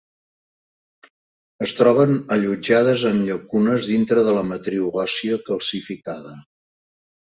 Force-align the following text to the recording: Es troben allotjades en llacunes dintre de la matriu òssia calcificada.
Es 1.65 1.73
troben 1.81 2.17
allotjades 2.37 3.05
en 3.11 3.23
llacunes 3.29 3.89
dintre 3.93 4.27
de 4.31 4.37
la 4.41 4.45
matriu 4.51 4.93
òssia 5.09 5.43
calcificada. 5.55 6.39